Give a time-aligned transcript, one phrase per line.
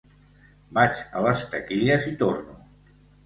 [0.77, 2.57] Vaig a les taquilles i torno.